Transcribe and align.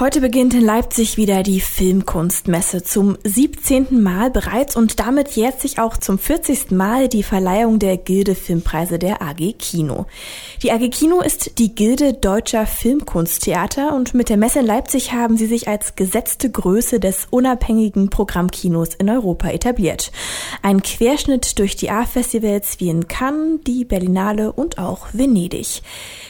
Heute 0.00 0.20
beginnt 0.20 0.54
in 0.54 0.60
Leipzig 0.60 1.16
wieder 1.16 1.42
die 1.42 1.60
Filmkunstmesse 1.60 2.84
zum 2.84 3.18
17. 3.24 4.00
Mal 4.00 4.30
bereits 4.30 4.76
und 4.76 5.00
damit 5.00 5.30
jährt 5.30 5.60
sich 5.60 5.80
auch 5.80 5.96
zum 5.96 6.20
40. 6.20 6.70
Mal 6.70 7.08
die 7.08 7.24
Verleihung 7.24 7.80
der 7.80 7.96
Gilde 7.96 8.36
Filmpreise 8.36 9.00
der 9.00 9.20
AG 9.20 9.54
Kino. 9.58 10.06
Die 10.62 10.70
AG 10.70 10.88
Kino 10.90 11.20
ist 11.20 11.58
die 11.58 11.74
Gilde 11.74 12.12
deutscher 12.12 12.64
Filmkunsttheater 12.64 13.92
und 13.92 14.14
mit 14.14 14.28
der 14.28 14.36
Messe 14.36 14.60
in 14.60 14.66
Leipzig 14.66 15.14
haben 15.14 15.36
sie 15.36 15.46
sich 15.46 15.66
als 15.66 15.96
gesetzte 15.96 16.48
Größe 16.48 17.00
des 17.00 17.26
unabhängigen 17.30 18.08
Programmkinos 18.08 18.94
in 18.94 19.10
Europa 19.10 19.48
etabliert. 19.48 20.12
Ein 20.62 20.80
Querschnitt 20.80 21.58
durch 21.58 21.74
die 21.74 21.90
A-Festivals 21.90 22.78
wie 22.78 22.90
in 22.90 23.08
Cannes, 23.08 23.62
die 23.66 23.84
Berlinale 23.84 24.52
und 24.52 24.78
auch 24.78 25.08
Venedig. 25.12 25.82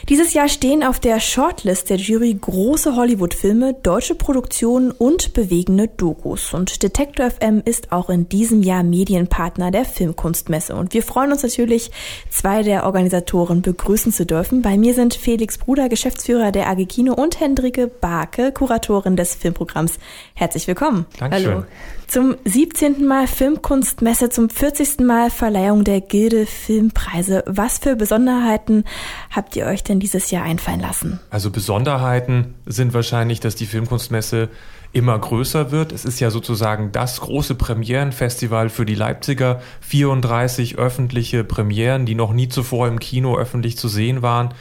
Dieses 0.09 0.33
Jahr 0.33 0.49
stehen 0.49 0.83
auf 0.83 0.99
der 0.99 1.19
Shortlist 1.19 1.91
der 1.91 1.97
Jury 1.97 2.33
große 2.33 2.95
Hollywood-Filme 2.95 3.58
Filme, 3.59 3.73
deutsche 3.73 4.15
Produktionen 4.15 4.91
und 4.91 5.33
bewegende 5.33 5.89
Dokus. 5.89 6.53
Und 6.53 6.81
Detektor 6.81 7.29
FM 7.29 7.61
ist 7.65 7.91
auch 7.91 8.09
in 8.09 8.29
diesem 8.29 8.63
Jahr 8.63 8.83
Medienpartner 8.83 9.69
der 9.69 9.83
Filmkunstmesse. 9.83 10.75
Und 10.75 10.93
wir 10.93 11.03
freuen 11.03 11.33
uns 11.33 11.43
natürlich, 11.43 11.91
zwei 12.29 12.63
der 12.63 12.85
Organisatoren 12.85 13.61
begrüßen 13.61 14.13
zu 14.13 14.25
dürfen. 14.25 14.61
Bei 14.61 14.77
mir 14.77 14.93
sind 14.93 15.13
Felix 15.13 15.57
Bruder, 15.57 15.89
Geschäftsführer 15.89 16.53
der 16.53 16.69
AG 16.69 16.85
Kino 16.85 17.13
und 17.13 17.41
Hendrike 17.41 17.87
Barke, 17.87 18.53
Kuratorin 18.53 19.17
des 19.17 19.35
Filmprogramms. 19.35 19.99
Herzlich 20.35 20.65
willkommen. 20.67 21.05
Dankeschön. 21.19 21.51
Hallo. 21.51 21.63
Zum 22.09 22.37
17. 22.43 23.05
Mal 23.05 23.27
Filmkunstmesse, 23.27 24.31
zum 24.31 24.49
40. 24.49 25.01
Mal 25.01 25.29
Verleihung 25.29 25.83
der 25.83 26.01
Gilde 26.01 26.47
Filmpreise. 26.47 27.43
Was 27.45 27.77
für 27.77 27.95
Besonderheiten 27.95 28.83
habt 29.29 29.55
ihr 29.55 29.67
euch 29.67 29.83
denn 29.83 29.99
dieses 29.99 30.31
Jahr 30.31 30.43
einfallen 30.43 30.79
lassen? 30.79 31.19
Also 31.29 31.51
Besonderheiten 31.51 32.55
sind 32.65 32.95
wahrscheinlich, 32.95 33.41
dass 33.41 33.48
die 33.55 33.65
Filmkunstmesse 33.65 34.49
immer 34.91 35.17
größer 35.17 35.71
wird. 35.71 35.91
Es 35.91 36.05
ist 36.05 36.19
ja 36.19 36.31
sozusagen 36.31 36.91
das 36.91 37.21
große 37.21 37.55
Premierenfestival 37.55 38.69
für 38.69 38.85
die 38.85 38.95
Leipziger. 38.95 39.61
34 39.81 40.77
öffentliche 40.77 41.43
Premieren, 41.43 42.05
die 42.05 42.15
noch 42.15 42.33
nie 42.33 42.47
zuvor 42.47 42.87
im 42.87 42.99
Kino 42.99 43.37
öffentlich 43.37 43.77
zu 43.77 43.87
sehen 43.87 44.21
waren. 44.21 44.53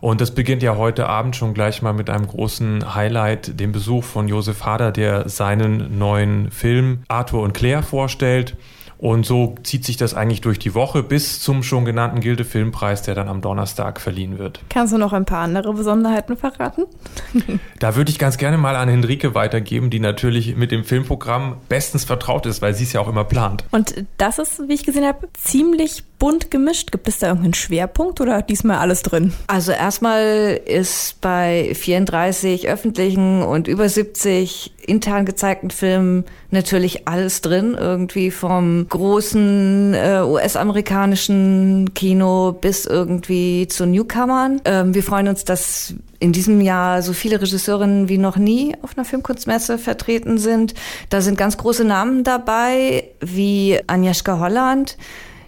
Und 0.00 0.20
das 0.20 0.32
beginnt 0.32 0.62
ja 0.62 0.76
heute 0.76 1.08
Abend 1.08 1.34
schon 1.36 1.54
gleich 1.54 1.82
mal 1.82 1.92
mit 1.92 2.08
einem 2.08 2.26
großen 2.26 2.94
Highlight, 2.94 3.58
dem 3.58 3.72
Besuch 3.72 4.04
von 4.04 4.28
Josef 4.28 4.64
Hader, 4.64 4.92
der 4.92 5.28
seinen 5.28 5.98
neuen 5.98 6.50
Film 6.50 7.00
Arthur 7.08 7.42
und 7.42 7.52
Claire 7.52 7.82
vorstellt. 7.82 8.56
Und 8.98 9.24
so 9.24 9.54
zieht 9.62 9.84
sich 9.84 9.96
das 9.96 10.14
eigentlich 10.14 10.40
durch 10.40 10.58
die 10.58 10.74
Woche 10.74 11.04
bis 11.04 11.40
zum 11.40 11.62
schon 11.62 11.84
genannten 11.84 12.20
Gilde 12.20 12.44
Filmpreis, 12.44 13.02
der 13.02 13.14
dann 13.14 13.28
am 13.28 13.40
Donnerstag 13.40 14.00
verliehen 14.00 14.38
wird. 14.38 14.60
Kannst 14.68 14.92
du 14.92 14.98
noch 14.98 15.12
ein 15.12 15.24
paar 15.24 15.44
andere 15.44 15.72
Besonderheiten 15.72 16.36
verraten? 16.36 16.84
da 17.78 17.94
würde 17.94 18.10
ich 18.10 18.18
ganz 18.18 18.38
gerne 18.38 18.58
mal 18.58 18.74
an 18.74 18.88
Henrike 18.88 19.34
weitergeben, 19.34 19.90
die 19.90 20.00
natürlich 20.00 20.56
mit 20.56 20.72
dem 20.72 20.84
Filmprogramm 20.84 21.56
bestens 21.68 22.04
vertraut 22.04 22.46
ist, 22.46 22.60
weil 22.60 22.74
sie 22.74 22.84
es 22.84 22.92
ja 22.92 23.00
auch 23.00 23.08
immer 23.08 23.24
plant. 23.24 23.64
Und 23.70 24.04
das 24.16 24.38
ist, 24.38 24.68
wie 24.68 24.74
ich 24.74 24.84
gesehen 24.84 25.06
habe, 25.06 25.28
ziemlich 25.32 26.02
bunt 26.18 26.50
gemischt. 26.50 26.90
Gibt 26.90 27.08
es 27.08 27.18
da 27.18 27.28
irgendeinen 27.28 27.54
Schwerpunkt 27.54 28.20
oder 28.20 28.42
diesmal 28.42 28.78
alles 28.78 29.02
drin? 29.02 29.32
Also 29.46 29.72
erstmal 29.72 30.60
ist 30.64 31.20
bei 31.20 31.72
34 31.74 32.68
öffentlichen 32.68 33.42
und 33.42 33.68
über 33.68 33.88
70 33.88 34.74
intern 34.86 35.26
gezeigten 35.26 35.70
Filmen 35.70 36.24
natürlich 36.50 37.06
alles 37.06 37.42
drin, 37.42 37.76
irgendwie 37.78 38.30
vom 38.30 38.87
großen 38.88 39.94
äh, 39.94 40.22
US-amerikanischen 40.24 41.92
Kino 41.94 42.52
bis 42.52 42.86
irgendwie 42.86 43.66
zu 43.68 43.86
Newcomern. 43.86 44.60
Ähm, 44.64 44.94
wir 44.94 45.02
freuen 45.02 45.28
uns, 45.28 45.44
dass 45.44 45.94
in 46.20 46.32
diesem 46.32 46.60
Jahr 46.60 47.02
so 47.02 47.12
viele 47.12 47.40
Regisseurinnen 47.40 48.08
wie 48.08 48.18
noch 48.18 48.36
nie 48.36 48.74
auf 48.82 48.96
einer 48.96 49.04
Filmkunstmesse 49.04 49.78
vertreten 49.78 50.38
sind. 50.38 50.74
Da 51.10 51.20
sind 51.20 51.38
ganz 51.38 51.56
große 51.56 51.84
Namen 51.84 52.24
dabei, 52.24 53.04
wie 53.20 53.78
Agnieszka 53.86 54.40
Holland, 54.40 54.96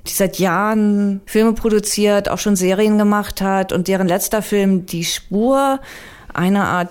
die 0.07 0.13
seit 0.13 0.39
Jahren 0.39 1.21
Filme 1.27 1.53
produziert, 1.53 2.29
auch 2.29 2.39
schon 2.39 2.57
Serien 2.57 2.99
gemacht 2.99 3.41
hat 3.41 3.73
und 3.73 3.89
deren 3.89 4.07
letzter 4.07 4.43
Film 4.43 4.87
Die 4.87 5.05
Spur, 5.05 5.81
eine 6.33 6.65
Art 6.65 6.91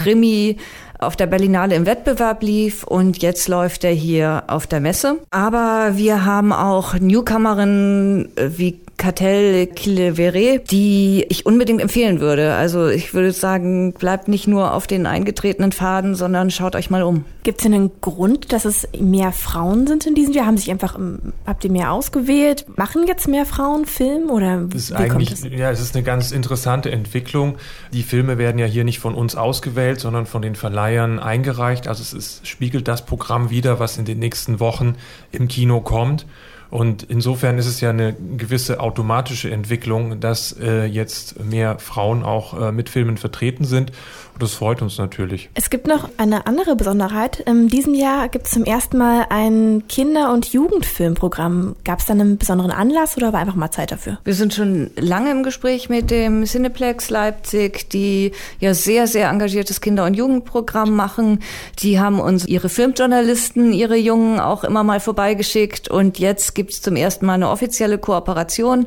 Psycho-Krimi, 0.00 0.56
auf 0.98 1.16
der 1.16 1.26
Berlinale 1.26 1.74
im 1.74 1.86
Wettbewerb 1.86 2.42
lief 2.42 2.84
und 2.84 3.22
jetzt 3.22 3.48
läuft 3.48 3.84
er 3.84 3.92
hier 3.92 4.44
auf 4.48 4.66
der 4.66 4.80
Messe. 4.80 5.18
Aber 5.30 5.92
wir 5.94 6.24
haben 6.24 6.52
auch 6.52 6.94
Newcomerinnen 6.94 8.28
wie 8.36 8.80
Cartel 9.00 9.66
Kilevere, 9.66 10.58
die 10.58 11.24
ich 11.30 11.46
unbedingt 11.46 11.80
empfehlen 11.80 12.20
würde. 12.20 12.54
Also 12.54 12.88
ich 12.88 13.14
würde 13.14 13.32
sagen, 13.32 13.94
bleibt 13.94 14.28
nicht 14.28 14.46
nur 14.46 14.74
auf 14.74 14.86
den 14.86 15.06
eingetretenen 15.06 15.72
Faden, 15.72 16.14
sondern 16.14 16.50
schaut 16.50 16.76
euch 16.76 16.90
mal 16.90 17.02
um. 17.02 17.24
Gibt 17.42 17.60
es 17.60 17.62
denn 17.62 17.72
einen 17.72 17.90
Grund, 18.02 18.52
dass 18.52 18.66
es 18.66 18.86
mehr 18.98 19.32
Frauen 19.32 19.86
sind 19.86 20.06
in 20.06 20.14
diesem 20.14 20.34
Jahr? 20.34 20.44
Haben 20.44 20.58
sich 20.58 20.70
einfach, 20.70 20.98
ähm, 20.98 21.32
habt 21.46 21.64
ihr 21.64 21.70
mehr 21.70 21.92
ausgewählt? 21.92 22.66
Machen 22.76 23.06
jetzt 23.08 23.26
mehr 23.26 23.46
Frauen 23.46 23.86
Film 23.86 24.28
oder 24.28 24.64
das 24.64 24.82
ist 24.82 24.92
eigentlich, 24.92 25.30
das? 25.30 25.44
ja, 25.44 25.70
es 25.70 25.80
ist 25.80 25.96
eine 25.96 26.04
ganz 26.04 26.30
interessante 26.30 26.90
Entwicklung. 26.90 27.56
Die 27.94 28.02
Filme 28.02 28.36
werden 28.36 28.58
ja 28.58 28.66
hier 28.66 28.84
nicht 28.84 28.98
von 28.98 29.14
uns 29.14 29.34
ausgewählt, 29.34 29.98
sondern 29.98 30.26
von 30.26 30.42
den 30.42 30.56
Verleihern 30.56 31.18
eingereicht. 31.18 31.88
Also 31.88 32.02
es 32.02 32.12
ist, 32.12 32.46
spiegelt 32.46 32.86
das 32.86 33.06
Programm 33.06 33.48
wieder, 33.48 33.80
was 33.80 33.96
in 33.96 34.04
den 34.04 34.18
nächsten 34.18 34.60
Wochen 34.60 34.96
im 35.32 35.48
Kino 35.48 35.80
kommt. 35.80 36.26
Und 36.70 37.02
insofern 37.02 37.58
ist 37.58 37.66
es 37.66 37.80
ja 37.80 37.90
eine 37.90 38.14
gewisse 38.14 38.80
automatische 38.80 39.50
Entwicklung, 39.50 40.20
dass 40.20 40.56
äh, 40.60 40.84
jetzt 40.84 41.42
mehr 41.44 41.78
Frauen 41.78 42.22
auch 42.22 42.60
äh, 42.60 42.72
mit 42.72 42.88
Filmen 42.88 43.16
vertreten 43.16 43.64
sind. 43.64 43.90
Und 44.34 44.42
das 44.44 44.54
freut 44.54 44.80
uns 44.80 44.96
natürlich. 44.96 45.50
Es 45.54 45.68
gibt 45.68 45.86
noch 45.86 46.08
eine 46.16 46.46
andere 46.46 46.76
Besonderheit. 46.76 47.40
In 47.40 47.68
diesem 47.68 47.94
Jahr 47.94 48.28
gibt 48.28 48.46
es 48.46 48.52
zum 48.52 48.64
ersten 48.64 48.96
Mal 48.96 49.26
ein 49.28 49.84
Kinder- 49.88 50.32
und 50.32 50.52
Jugendfilmprogramm. 50.52 51.74
Gab 51.84 51.98
es 51.98 52.06
da 52.06 52.12
einen 52.12 52.38
besonderen 52.38 52.70
Anlass 52.70 53.16
oder 53.16 53.32
war 53.32 53.40
einfach 53.40 53.56
mal 53.56 53.70
Zeit 53.70 53.90
dafür? 53.90 54.18
Wir 54.24 54.34
sind 54.34 54.54
schon 54.54 54.90
lange 54.96 55.32
im 55.32 55.42
Gespräch 55.42 55.88
mit 55.88 56.10
dem 56.10 56.44
Cineplex 56.44 57.10
Leipzig, 57.10 57.90
die 57.90 58.32
ja 58.60 58.74
sehr, 58.74 59.06
sehr 59.08 59.28
engagiertes 59.28 59.80
Kinder- 59.80 60.06
und 60.06 60.14
Jugendprogramm 60.14 60.94
machen. 60.94 61.40
Die 61.80 61.98
haben 61.98 62.20
uns 62.20 62.46
ihre 62.46 62.68
Filmjournalisten, 62.68 63.72
ihre 63.72 63.96
Jungen 63.96 64.38
auch 64.38 64.62
immer 64.64 64.84
mal 64.84 65.00
vorbeigeschickt 65.00 65.88
und 65.88 66.18
jetzt 66.18 66.54
gibt 66.60 66.72
es 66.72 66.82
zum 66.82 66.94
ersten 66.94 67.24
Mal 67.24 67.34
eine 67.34 67.48
offizielle 67.48 67.96
Kooperation. 67.96 68.84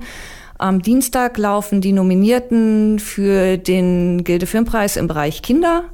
Am 0.59 0.83
Dienstag 0.83 1.39
laufen 1.39 1.81
die 1.81 1.91
Nominierten 1.91 2.99
für 2.99 3.57
den 3.57 4.23
Gilde 4.23 4.45
Filmpreis 4.45 4.95
im 4.95 5.07
Bereich 5.07 5.41
Kinder. 5.41 5.85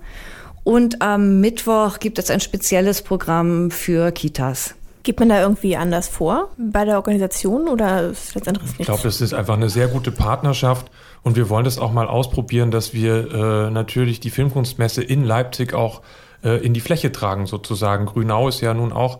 Und 0.65 1.01
am 1.01 1.39
Mittwoch 1.39 1.99
gibt 1.99 2.19
es 2.19 2.29
ein 2.29 2.41
spezielles 2.41 3.01
Programm 3.01 3.71
für 3.71 4.11
Kitas. 4.11 4.75
Geht 5.03 5.21
man 5.21 5.29
da 5.29 5.41
irgendwie 5.41 5.77
anders 5.77 6.09
vor 6.09 6.49
bei 6.57 6.83
der 6.83 6.97
Organisation 6.97 7.69
oder 7.69 8.09
ist 8.09 8.35
das 8.35 8.45
anderes 8.45 8.71
Ich 8.77 8.85
glaube, 8.85 9.07
es 9.07 9.21
ist 9.21 9.33
einfach 9.33 9.53
eine 9.53 9.69
sehr 9.69 9.87
gute 9.87 10.11
Partnerschaft 10.11 10.91
und 11.23 11.37
wir 11.37 11.47
wollen 11.47 11.63
das 11.63 11.79
auch 11.79 11.93
mal 11.93 12.07
ausprobieren, 12.07 12.71
dass 12.71 12.93
wir 12.93 13.33
äh, 13.33 13.71
natürlich 13.71 14.19
die 14.19 14.31
Filmkunstmesse 14.31 15.01
in 15.01 15.23
Leipzig 15.23 15.73
auch 15.73 16.01
äh, 16.43 16.57
in 16.57 16.73
die 16.73 16.81
Fläche 16.81 17.13
tragen 17.13 17.45
sozusagen. 17.45 18.05
Grünau 18.05 18.49
ist 18.49 18.59
ja 18.59 18.73
nun 18.73 18.91
auch 18.91 19.19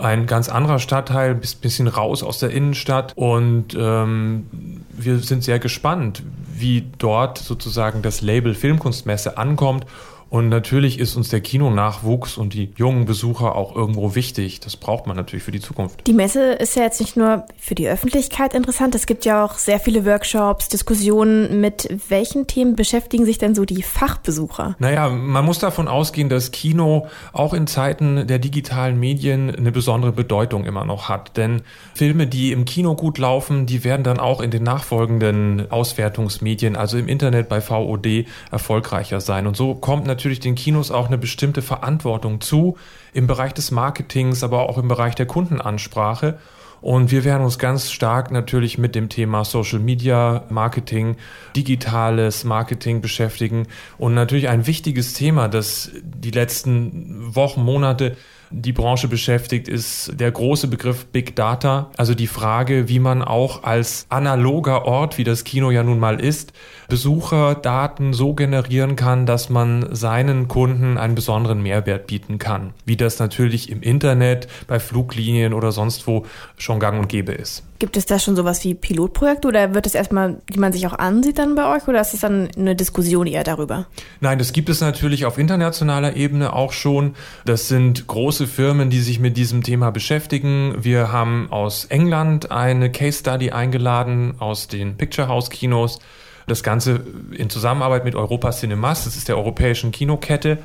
ein 0.00 0.26
ganz 0.26 0.48
anderer 0.48 0.78
Stadtteil, 0.78 1.30
ein 1.32 1.40
bisschen 1.60 1.88
raus 1.88 2.22
aus 2.22 2.38
der 2.38 2.50
Innenstadt. 2.50 3.12
Und 3.16 3.76
ähm, 3.78 4.46
wir 4.90 5.18
sind 5.18 5.44
sehr 5.44 5.58
gespannt, 5.58 6.22
wie 6.54 6.86
dort 6.98 7.38
sozusagen 7.38 8.02
das 8.02 8.20
Label 8.20 8.54
Filmkunstmesse 8.54 9.38
ankommt 9.38 9.86
und 10.30 10.48
natürlich 10.48 11.00
ist 11.00 11.16
uns 11.16 11.28
der 11.28 11.40
Kinonachwuchs 11.40 12.38
und 12.38 12.54
die 12.54 12.72
jungen 12.76 13.04
Besucher 13.04 13.56
auch 13.56 13.74
irgendwo 13.74 14.14
wichtig. 14.14 14.60
Das 14.60 14.76
braucht 14.76 15.08
man 15.08 15.16
natürlich 15.16 15.42
für 15.42 15.50
die 15.50 15.60
Zukunft. 15.60 16.06
Die 16.06 16.12
Messe 16.12 16.52
ist 16.52 16.76
ja 16.76 16.84
jetzt 16.84 17.00
nicht 17.00 17.16
nur 17.16 17.46
für 17.58 17.74
die 17.74 17.88
Öffentlichkeit 17.88 18.54
interessant. 18.54 18.94
Es 18.94 19.06
gibt 19.06 19.24
ja 19.24 19.44
auch 19.44 19.54
sehr 19.54 19.80
viele 19.80 20.06
Workshops, 20.06 20.68
Diskussionen. 20.68 21.60
Mit 21.60 21.88
welchen 22.08 22.46
Themen 22.46 22.76
beschäftigen 22.76 23.24
sich 23.24 23.38
denn 23.38 23.56
so 23.56 23.64
die 23.64 23.82
Fachbesucher? 23.82 24.76
Naja, 24.78 25.08
man 25.08 25.44
muss 25.44 25.58
davon 25.58 25.88
ausgehen, 25.88 26.28
dass 26.28 26.52
Kino 26.52 27.08
auch 27.32 27.52
in 27.52 27.66
Zeiten 27.66 28.28
der 28.28 28.38
digitalen 28.38 29.00
Medien 29.00 29.52
eine 29.52 29.72
besondere 29.72 30.12
Bedeutung 30.12 30.64
immer 30.64 30.84
noch 30.84 31.08
hat. 31.08 31.36
Denn 31.36 31.62
Filme, 31.92 32.28
die 32.28 32.52
im 32.52 32.66
Kino 32.66 32.94
gut 32.94 33.18
laufen, 33.18 33.66
die 33.66 33.82
werden 33.82 34.04
dann 34.04 34.20
auch 34.20 34.40
in 34.40 34.52
den 34.52 34.62
nachfolgenden 34.62 35.72
Auswertungsmedien, 35.72 36.76
also 36.76 36.98
im 36.98 37.08
Internet 37.08 37.48
bei 37.48 37.60
VOD, 37.60 38.26
erfolgreicher 38.52 39.20
sein. 39.20 39.48
Und 39.48 39.56
so 39.56 39.74
kommt 39.74 40.06
natürlich 40.06 40.19
natürlich 40.20 40.40
den 40.40 40.54
Kinos 40.54 40.90
auch 40.90 41.06
eine 41.06 41.16
bestimmte 41.16 41.62
Verantwortung 41.62 42.42
zu, 42.42 42.76
im 43.14 43.26
Bereich 43.26 43.54
des 43.54 43.70
Marketings, 43.70 44.44
aber 44.44 44.68
auch 44.68 44.76
im 44.76 44.86
Bereich 44.86 45.14
der 45.14 45.24
Kundenansprache. 45.24 46.38
Und 46.82 47.10
wir 47.10 47.24
werden 47.24 47.42
uns 47.42 47.58
ganz 47.58 47.90
stark 47.90 48.30
natürlich 48.30 48.76
mit 48.76 48.94
dem 48.94 49.08
Thema 49.08 49.44
Social 49.46 49.78
Media 49.78 50.44
Marketing, 50.50 51.16
digitales 51.56 52.44
Marketing 52.44 53.00
beschäftigen. 53.00 53.66
Und 53.96 54.12
natürlich 54.12 54.48
ein 54.48 54.66
wichtiges 54.66 55.14
Thema, 55.14 55.48
das 55.48 55.90
die 56.02 56.30
letzten 56.30 57.34
Wochen, 57.34 57.62
Monate 57.62 58.16
die 58.50 58.72
Branche 58.72 59.08
beschäftigt, 59.08 59.68
ist 59.68 60.12
der 60.18 60.30
große 60.30 60.68
Begriff 60.68 61.06
Big 61.06 61.36
Data. 61.36 61.90
Also 61.96 62.14
die 62.14 62.26
Frage, 62.26 62.88
wie 62.88 62.98
man 62.98 63.22
auch 63.22 63.62
als 63.62 64.06
analoger 64.08 64.84
Ort, 64.84 65.18
wie 65.18 65.24
das 65.24 65.44
Kino 65.44 65.70
ja 65.70 65.82
nun 65.82 65.98
mal 65.98 66.20
ist, 66.20 66.52
Besucherdaten 66.88 68.12
so 68.12 68.34
generieren 68.34 68.96
kann, 68.96 69.24
dass 69.26 69.48
man 69.48 69.94
seinen 69.94 70.48
Kunden 70.48 70.98
einen 70.98 71.14
besonderen 71.14 71.62
Mehrwert 71.62 72.08
bieten 72.08 72.38
kann. 72.38 72.74
Wie 72.84 72.96
das 72.96 73.18
natürlich 73.18 73.70
im 73.70 73.82
Internet, 73.82 74.48
bei 74.66 74.80
Fluglinien 74.80 75.54
oder 75.54 75.70
sonst 75.70 76.06
wo 76.06 76.26
schon 76.56 76.80
gang 76.80 76.98
und 76.98 77.08
gäbe 77.08 77.32
ist. 77.32 77.64
Gibt 77.80 77.96
es 77.96 78.04
da 78.04 78.18
schon 78.18 78.36
sowas 78.36 78.62
wie 78.62 78.74
Pilotprojekte 78.74 79.48
oder 79.48 79.72
wird 79.74 79.86
es 79.86 79.94
erstmal, 79.94 80.42
die 80.52 80.58
man 80.58 80.70
sich 80.70 80.86
auch 80.86 80.98
ansieht 80.98 81.38
dann 81.38 81.54
bei 81.54 81.74
euch 81.74 81.88
oder 81.88 82.02
ist 82.02 82.12
es 82.12 82.20
dann 82.20 82.50
eine 82.54 82.76
Diskussion 82.76 83.26
eher 83.26 83.42
darüber? 83.42 83.86
Nein, 84.20 84.38
das 84.38 84.52
gibt 84.52 84.68
es 84.68 84.82
natürlich 84.82 85.24
auf 85.24 85.38
internationaler 85.38 86.14
Ebene 86.14 86.52
auch 86.52 86.72
schon. 86.72 87.14
Das 87.46 87.68
sind 87.68 88.06
große 88.06 88.46
Firmen, 88.46 88.90
die 88.90 89.00
sich 89.00 89.18
mit 89.18 89.38
diesem 89.38 89.62
Thema 89.62 89.90
beschäftigen. 89.92 90.74
Wir 90.78 91.10
haben 91.10 91.48
aus 91.50 91.86
England 91.86 92.50
eine 92.50 92.92
Case 92.92 93.20
Study 93.20 93.50
eingeladen 93.50 94.34
aus 94.40 94.68
den 94.68 94.98
Picture 94.98 95.28
House 95.28 95.48
Kinos. 95.48 96.00
Das 96.46 96.62
Ganze 96.62 97.00
in 97.32 97.48
Zusammenarbeit 97.48 98.04
mit 98.04 98.14
Europa 98.14 98.50
Cinemas, 98.50 99.04
das 99.04 99.16
ist 99.16 99.28
der 99.28 99.38
europäischen 99.38 99.90
Kinokette 99.90 100.58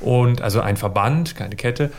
und 0.00 0.42
also 0.42 0.60
ein 0.62 0.76
Verband, 0.76 1.36
keine 1.36 1.54
Kette. 1.54 1.92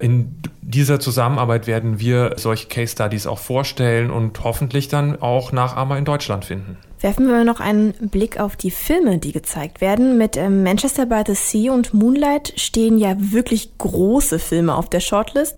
In 0.00 0.40
dieser 0.70 1.00
Zusammenarbeit 1.00 1.66
werden 1.66 2.00
wir 2.00 2.34
solche 2.36 2.68
Case 2.68 2.92
Studies 2.92 3.26
auch 3.26 3.38
vorstellen 3.38 4.10
und 4.10 4.42
hoffentlich 4.44 4.88
dann 4.88 5.20
auch 5.20 5.52
Nachahmer 5.52 5.98
in 5.98 6.04
Deutschland 6.04 6.44
finden. 6.44 6.78
Werfen 7.00 7.28
wir 7.28 7.44
noch 7.44 7.60
einen 7.60 7.92
Blick 8.10 8.38
auf 8.38 8.56
die 8.56 8.70
Filme, 8.70 9.18
die 9.18 9.32
gezeigt 9.32 9.80
werden. 9.80 10.18
Mit 10.18 10.36
ähm, 10.36 10.62
Manchester 10.62 11.06
by 11.06 11.22
the 11.26 11.34
Sea 11.34 11.72
und 11.72 11.94
Moonlight 11.94 12.52
stehen 12.56 12.98
ja 12.98 13.14
wirklich 13.18 13.78
große 13.78 14.38
Filme 14.38 14.74
auf 14.74 14.90
der 14.90 15.00
Shortlist. 15.00 15.56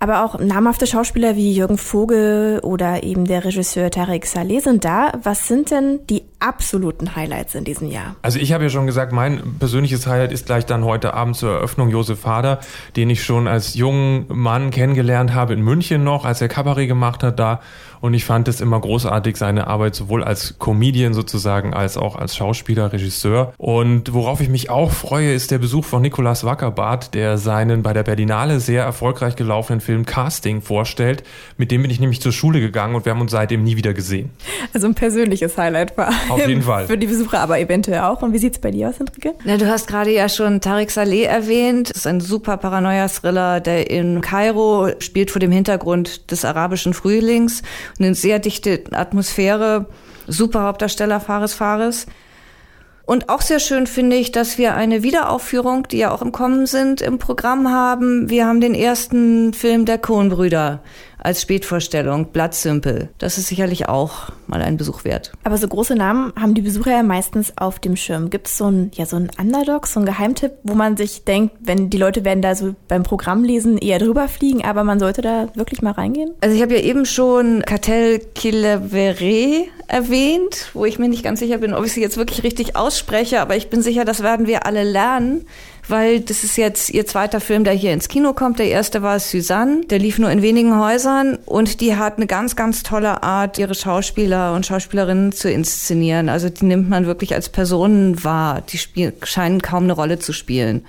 Aber 0.00 0.24
auch 0.24 0.38
namhafte 0.38 0.86
Schauspieler 0.86 1.36
wie 1.36 1.54
Jürgen 1.54 1.78
Vogel 1.78 2.60
oder 2.62 3.04
eben 3.04 3.24
der 3.24 3.44
Regisseur 3.44 3.90
Tarek 3.90 4.26
Saleh 4.26 4.60
sind 4.60 4.84
da. 4.84 5.12
Was 5.22 5.46
sind 5.46 5.70
denn 5.70 6.00
die 6.10 6.24
absoluten 6.44 7.16
Highlights 7.16 7.54
in 7.54 7.64
diesem 7.64 7.88
Jahr? 7.88 8.16
Also 8.22 8.38
ich 8.38 8.52
habe 8.52 8.64
ja 8.64 8.70
schon 8.70 8.86
gesagt, 8.86 9.12
mein 9.12 9.56
persönliches 9.58 10.06
Highlight 10.06 10.32
ist 10.32 10.46
gleich 10.46 10.66
dann 10.66 10.84
heute 10.84 11.14
Abend 11.14 11.36
zur 11.36 11.52
Eröffnung 11.52 11.88
Josef 11.88 12.24
Hader, 12.26 12.60
den 12.96 13.08
ich 13.08 13.24
schon 13.24 13.48
als 13.48 13.74
jungen 13.74 14.26
Mann 14.28 14.70
kennengelernt 14.70 15.34
habe 15.34 15.54
in 15.54 15.62
München 15.62 16.04
noch, 16.04 16.24
als 16.24 16.40
er 16.42 16.48
Kabarett 16.48 16.88
gemacht 16.88 17.22
hat 17.22 17.38
da. 17.38 17.60
Und 18.04 18.12
ich 18.12 18.26
fand 18.26 18.48
es 18.48 18.60
immer 18.60 18.78
großartig, 18.78 19.38
seine 19.38 19.66
Arbeit 19.66 19.94
sowohl 19.94 20.22
als 20.22 20.58
Comedian 20.58 21.14
sozusagen 21.14 21.72
als 21.72 21.96
auch 21.96 22.16
als 22.16 22.36
Schauspieler, 22.36 22.92
Regisseur. 22.92 23.54
Und 23.56 24.12
worauf 24.12 24.42
ich 24.42 24.50
mich 24.50 24.68
auch 24.68 24.90
freue, 24.90 25.32
ist 25.32 25.50
der 25.50 25.56
Besuch 25.56 25.86
von 25.86 26.02
Nikolaus 26.02 26.44
Wackerbart, 26.44 27.14
der 27.14 27.38
seinen 27.38 27.82
bei 27.82 27.94
der 27.94 28.02
Berlinale 28.02 28.60
sehr 28.60 28.84
erfolgreich 28.84 29.36
gelaufenen 29.36 29.80
Film 29.80 30.04
Casting 30.04 30.60
vorstellt. 30.60 31.22
Mit 31.56 31.70
dem 31.70 31.80
bin 31.80 31.90
ich 31.90 31.98
nämlich 31.98 32.20
zur 32.20 32.32
Schule 32.32 32.60
gegangen 32.60 32.94
und 32.94 33.06
wir 33.06 33.12
haben 33.12 33.22
uns 33.22 33.30
seitdem 33.30 33.64
nie 33.64 33.78
wieder 33.78 33.94
gesehen. 33.94 34.28
Also 34.74 34.86
ein 34.86 34.94
persönliches 34.94 35.56
Highlight 35.56 35.96
war. 35.96 36.12
Auf 36.34 36.48
jeden 36.48 36.62
Fall. 36.62 36.86
Für 36.86 36.98
die 36.98 37.06
Besucher, 37.06 37.40
aber 37.40 37.58
eventuell 37.58 38.00
auch. 38.00 38.22
Und 38.22 38.32
wie 38.32 38.38
sieht's 38.38 38.58
bei 38.58 38.70
dir 38.70 38.88
aus, 38.88 39.00
Enrique? 39.00 39.34
Na, 39.44 39.56
du 39.56 39.68
hast 39.68 39.86
gerade 39.86 40.10
ja 40.10 40.28
schon 40.28 40.60
Tariq 40.60 40.90
Saleh 40.90 41.24
erwähnt. 41.24 41.90
Das 41.90 41.98
ist 41.98 42.06
ein 42.06 42.20
super 42.20 42.56
Paranoia-Thriller, 42.56 43.60
der 43.60 43.90
in 43.90 44.20
Kairo 44.20 44.90
spielt 44.98 45.30
vor 45.30 45.40
dem 45.40 45.52
Hintergrund 45.52 46.30
des 46.30 46.44
arabischen 46.44 46.94
Frühlings 46.94 47.62
eine 47.98 48.14
sehr 48.14 48.38
dichte 48.38 48.84
Atmosphäre, 48.92 49.86
super 50.26 50.62
Hauptdarsteller 50.62 51.20
Fares 51.20 51.54
Fares. 51.54 52.06
Und 53.06 53.28
auch 53.28 53.42
sehr 53.42 53.60
schön 53.60 53.86
finde 53.86 54.16
ich, 54.16 54.32
dass 54.32 54.56
wir 54.56 54.74
eine 54.74 55.02
Wiederaufführung, 55.02 55.86
die 55.88 55.98
ja 55.98 56.10
auch 56.10 56.22
im 56.22 56.32
Kommen 56.32 56.66
sind, 56.66 57.02
im 57.02 57.18
Programm 57.18 57.70
haben. 57.70 58.30
Wir 58.30 58.46
haben 58.46 58.62
den 58.62 58.74
ersten 58.74 59.52
Film 59.52 59.84
der 59.84 59.98
Coen-Brüder 59.98 60.80
als 61.24 61.40
Spätvorstellung, 61.40 62.26
Blattsümpel. 62.26 63.08
Das 63.18 63.38
ist 63.38 63.48
sicherlich 63.48 63.88
auch 63.88 64.30
mal 64.46 64.62
ein 64.62 64.76
Besuch 64.76 65.04
wert. 65.04 65.32
Aber 65.42 65.56
so 65.56 65.66
große 65.66 65.96
Namen 65.96 66.32
haben 66.38 66.54
die 66.54 66.60
Besucher 66.60 66.92
ja 66.92 67.02
meistens 67.02 67.54
auf 67.56 67.78
dem 67.78 67.96
Schirm. 67.96 68.30
Gibt 68.30 68.46
es 68.46 68.58
so 68.58 68.70
ein, 68.70 68.90
ja, 68.94 69.06
so 69.06 69.16
ein 69.16 69.30
Underdog, 69.40 69.86
so 69.86 70.00
ein 70.00 70.06
Geheimtipp, 70.06 70.52
wo 70.62 70.74
man 70.74 70.96
sich 70.96 71.24
denkt, 71.24 71.56
wenn 71.60 71.88
die 71.88 71.96
Leute 71.96 72.24
werden 72.24 72.42
da 72.42 72.54
so 72.54 72.74
beim 72.88 73.02
Programm 73.02 73.42
lesen 73.42 73.78
eher 73.78 73.98
drüber 73.98 74.28
fliegen, 74.28 74.64
aber 74.64 74.84
man 74.84 75.00
sollte 75.00 75.22
da 75.22 75.48
wirklich 75.54 75.80
mal 75.80 75.92
reingehen? 75.92 76.32
Also 76.42 76.54
ich 76.54 76.62
habe 76.62 76.74
ja 76.74 76.82
eben 76.82 77.06
schon 77.06 77.62
Cartel 77.62 78.20
Killevere 78.34 79.64
erwähnt, 79.88 80.70
wo 80.74 80.84
ich 80.84 80.98
mir 80.98 81.08
nicht 81.08 81.24
ganz 81.24 81.40
sicher 81.40 81.58
bin, 81.58 81.72
ob 81.72 81.86
ich 81.86 81.92
sie 81.92 82.02
jetzt 82.02 82.18
wirklich 82.18 82.42
richtig 82.42 82.76
ausspreche, 82.76 83.40
aber 83.40 83.56
ich 83.56 83.70
bin 83.70 83.82
sicher, 83.82 84.04
das 84.04 84.22
werden 84.22 84.46
wir 84.46 84.66
alle 84.66 84.84
lernen 84.84 85.46
weil 85.88 86.20
das 86.20 86.44
ist 86.44 86.56
jetzt 86.56 86.90
ihr 86.90 87.06
zweiter 87.06 87.40
Film, 87.40 87.64
der 87.64 87.74
hier 87.74 87.92
ins 87.92 88.08
Kino 88.08 88.32
kommt. 88.32 88.58
Der 88.58 88.68
erste 88.68 89.02
war 89.02 89.18
Suzanne, 89.20 89.82
der 89.86 89.98
lief 89.98 90.18
nur 90.18 90.30
in 90.30 90.42
wenigen 90.42 90.78
Häusern 90.78 91.38
und 91.46 91.80
die 91.80 91.96
hat 91.96 92.16
eine 92.16 92.26
ganz, 92.26 92.56
ganz 92.56 92.82
tolle 92.82 93.22
Art, 93.22 93.58
ihre 93.58 93.74
Schauspieler 93.74 94.54
und 94.54 94.66
Schauspielerinnen 94.66 95.32
zu 95.32 95.50
inszenieren. 95.50 96.28
Also 96.28 96.48
die 96.48 96.64
nimmt 96.64 96.88
man 96.88 97.06
wirklich 97.06 97.34
als 97.34 97.48
Personen 97.48 98.22
wahr. 98.24 98.62
Die 98.62 98.78
spiel, 98.78 99.12
scheinen 99.22 99.62
kaum 99.62 99.84
eine 99.84 99.92
Rolle 99.92 100.18
zu 100.18 100.32
spielen. 100.32 100.84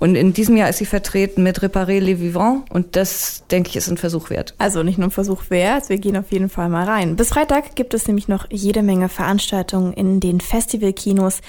Und 0.00 0.16
in 0.16 0.32
diesem 0.32 0.56
Jahr 0.56 0.70
ist 0.70 0.78
sie 0.78 0.86
vertreten 0.86 1.42
mit 1.42 1.60
Réparer 1.60 2.00
les 2.00 2.20
Vivants 2.20 2.64
und 2.70 2.96
das, 2.96 3.44
denke 3.50 3.68
ich, 3.68 3.76
ist 3.76 3.88
ein 3.88 3.98
Versuch 3.98 4.30
wert. 4.30 4.54
Also 4.58 4.82
nicht 4.82 4.98
nur 4.98 5.08
ein 5.08 5.12
Versuch 5.12 5.50
wert, 5.50 5.90
wir 5.90 5.98
gehen 5.98 6.16
auf 6.16 6.32
jeden 6.32 6.48
Fall 6.48 6.70
mal 6.70 6.84
rein. 6.84 7.16
Bis 7.16 7.28
Freitag 7.28 7.76
gibt 7.76 7.92
es 7.92 8.08
nämlich 8.08 8.26
noch 8.26 8.46
jede 8.50 8.82
Menge 8.82 9.08
Veranstaltungen 9.10 9.92
in 9.92 10.18
den 10.18 10.40
Festivalkinos. 10.40 11.40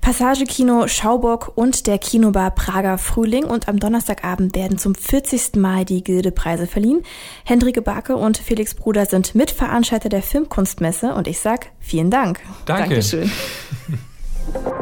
Passagekino 0.00 0.88
Schauburg 0.88 1.52
und 1.54 1.86
der 1.86 1.96
Kinobar 1.96 2.50
Prager 2.50 2.98
Frühling 2.98 3.44
und 3.44 3.68
am 3.68 3.78
Donnerstagabend 3.78 4.56
werden 4.56 4.76
zum 4.76 4.96
40. 4.96 5.54
Mal 5.54 5.84
die 5.84 6.02
Gildepreise 6.02 6.66
verliehen. 6.66 7.04
Hendrike 7.44 7.82
Barke 7.82 8.16
und 8.16 8.36
Felix 8.36 8.74
Bruder 8.74 9.06
sind 9.06 9.36
Mitveranstalter 9.36 10.08
der 10.08 10.22
Filmkunstmesse 10.22 11.14
und 11.14 11.28
ich 11.28 11.38
sag 11.38 11.68
vielen 11.78 12.10
Dank. 12.10 12.40
Danke. 12.66 12.88
Dankeschön. 12.88 13.30